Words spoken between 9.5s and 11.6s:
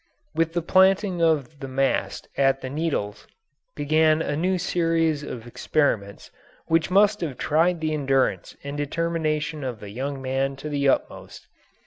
of the young man to the utmost.